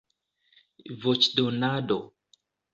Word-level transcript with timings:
voĉdonado 1.05 2.01